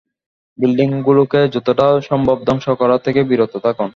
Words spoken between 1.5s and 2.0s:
যতটা